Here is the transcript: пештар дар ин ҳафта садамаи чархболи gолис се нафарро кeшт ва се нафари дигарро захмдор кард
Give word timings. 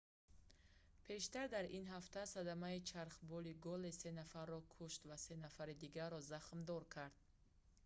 пештар 1.07 1.45
дар 1.55 1.65
ин 1.77 1.85
ҳафта 1.93 2.21
садамаи 2.35 2.85
чархболи 2.91 3.53
gолис 3.65 3.95
се 4.03 4.09
нафарро 4.19 4.59
кeшт 4.75 5.01
ва 5.09 5.17
се 5.25 5.33
нафари 5.45 5.75
дигарро 5.83 6.19
захмдор 6.31 6.83
кард 6.95 7.15